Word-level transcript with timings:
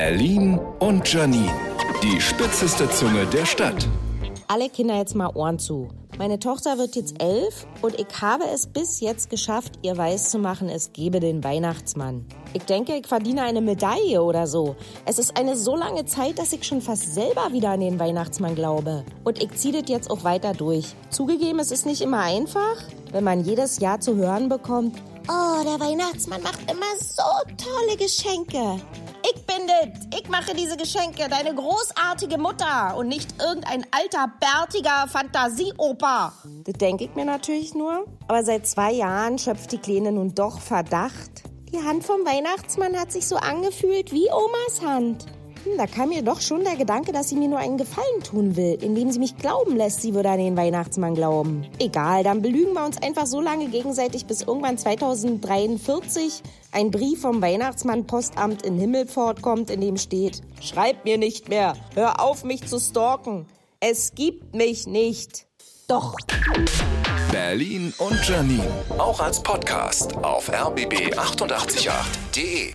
Berlin 0.00 0.60
und 0.78 1.12
Janine. 1.12 1.52
Die 2.04 2.20
spitzeste 2.20 2.88
Zunge 2.88 3.26
der 3.26 3.44
Stadt. 3.44 3.88
Alle 4.46 4.68
Kinder 4.68 4.96
jetzt 4.96 5.16
mal 5.16 5.32
Ohren 5.34 5.58
zu. 5.58 5.88
Meine 6.16 6.38
Tochter 6.38 6.78
wird 6.78 6.94
jetzt 6.94 7.20
elf 7.20 7.66
und 7.82 7.98
ich 7.98 8.06
habe 8.22 8.44
es 8.54 8.68
bis 8.68 9.00
jetzt 9.00 9.28
geschafft, 9.28 9.80
ihr 9.82 9.96
weiß 9.96 10.30
zu 10.30 10.38
machen, 10.38 10.68
es 10.68 10.92
gebe 10.92 11.18
den 11.18 11.42
Weihnachtsmann. 11.42 12.24
Ich 12.54 12.62
denke, 12.62 12.94
ich 12.94 13.08
verdiene 13.08 13.42
eine 13.42 13.60
Medaille 13.60 14.22
oder 14.22 14.46
so. 14.46 14.76
Es 15.04 15.18
ist 15.18 15.36
eine 15.36 15.56
so 15.56 15.74
lange 15.74 16.04
Zeit, 16.04 16.38
dass 16.38 16.52
ich 16.52 16.62
schon 16.62 16.80
fast 16.80 17.12
selber 17.12 17.48
wieder 17.50 17.70
an 17.70 17.80
den 17.80 17.98
Weihnachtsmann 17.98 18.54
glaube. 18.54 19.04
Und 19.24 19.42
ich 19.42 19.50
ziehe 19.56 19.82
das 19.82 19.90
jetzt 19.90 20.12
auch 20.12 20.22
weiter 20.22 20.52
durch. 20.52 20.94
Zugegeben, 21.10 21.58
es 21.58 21.72
ist 21.72 21.86
nicht 21.86 22.02
immer 22.02 22.20
einfach, 22.20 22.76
wenn 23.10 23.24
man 23.24 23.42
jedes 23.42 23.80
Jahr 23.80 23.98
zu 23.98 24.14
hören 24.14 24.48
bekommt, 24.48 24.96
oh, 25.28 25.64
der 25.64 25.80
Weihnachtsmann 25.84 26.42
macht 26.42 26.70
immer 26.70 26.86
so 27.00 27.24
tolle 27.56 27.96
Geschenke. 27.96 28.80
Ich 29.34 29.46
bin 29.46 29.66
das. 29.66 30.20
Ich 30.20 30.28
mache 30.28 30.54
diese 30.54 30.76
Geschenke. 30.76 31.28
Deine 31.28 31.54
großartige 31.54 32.38
Mutter 32.38 32.96
und 32.96 33.08
nicht 33.08 33.40
irgendein 33.40 33.84
alter, 33.90 34.32
bärtiger 34.40 35.06
Fantasieoper. 35.08 36.32
Das 36.64 36.74
denke 36.74 37.04
ich 37.04 37.14
mir 37.14 37.24
natürlich 37.24 37.74
nur. 37.74 38.06
Aber 38.28 38.44
seit 38.44 38.66
zwei 38.66 38.92
Jahren 38.92 39.38
schöpft 39.38 39.72
die 39.72 39.78
Kleine 39.78 40.12
nun 40.12 40.34
doch 40.34 40.60
Verdacht. 40.60 41.42
Die 41.72 41.82
Hand 41.82 42.04
vom 42.04 42.24
Weihnachtsmann 42.24 42.98
hat 42.98 43.12
sich 43.12 43.26
so 43.26 43.36
angefühlt 43.36 44.12
wie 44.12 44.28
Omas 44.30 44.82
Hand. 44.82 45.26
Da 45.76 45.86
kam 45.86 46.08
mir 46.08 46.22
doch 46.22 46.40
schon 46.40 46.64
der 46.64 46.76
Gedanke, 46.76 47.12
dass 47.12 47.28
sie 47.28 47.36
mir 47.36 47.48
nur 47.48 47.58
einen 47.58 47.78
Gefallen 47.78 48.22
tun 48.24 48.56
will, 48.56 48.78
indem 48.80 49.10
sie 49.10 49.18
mich 49.18 49.36
glauben 49.36 49.76
lässt, 49.76 50.02
sie 50.02 50.14
würde 50.14 50.30
an 50.30 50.38
den 50.38 50.56
Weihnachtsmann 50.56 51.14
glauben. 51.14 51.66
Egal, 51.78 52.24
dann 52.24 52.42
belügen 52.42 52.72
wir 52.72 52.84
uns 52.84 53.00
einfach 53.02 53.26
so 53.26 53.40
lange 53.40 53.68
gegenseitig, 53.68 54.26
bis 54.26 54.42
irgendwann 54.42 54.78
2043 54.78 56.42
ein 56.72 56.90
Brief 56.90 57.20
vom 57.20 57.40
Weihnachtsmann 57.42 58.06
Postamt 58.06 58.62
in 58.62 58.78
Himmelfort 58.78 59.42
kommt, 59.42 59.70
in 59.70 59.80
dem 59.80 59.96
steht, 59.96 60.42
schreib 60.60 61.04
mir 61.04 61.18
nicht 61.18 61.48
mehr, 61.48 61.74
hör 61.94 62.20
auf 62.20 62.44
mich 62.44 62.66
zu 62.66 62.80
stalken. 62.80 63.46
Es 63.80 64.14
gibt 64.14 64.54
mich 64.54 64.86
nicht. 64.86 65.46
Doch. 65.86 66.16
Berlin 67.30 67.94
und 67.98 68.28
Janine. 68.28 68.66
Auch 68.98 69.20
als 69.20 69.42
Podcast 69.42 70.16
auf 70.16 70.50
rbb888.de. 70.50 72.74